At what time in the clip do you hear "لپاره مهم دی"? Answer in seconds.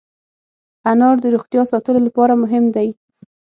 2.07-2.87